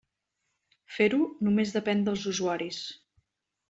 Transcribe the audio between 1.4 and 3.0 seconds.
només depèn dels usuaris.